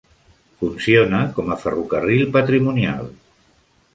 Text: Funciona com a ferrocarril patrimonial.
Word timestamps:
Funciona 0.61 1.19
com 1.39 1.51
a 1.55 1.59
ferrocarril 1.65 2.25
patrimonial. 2.39 3.15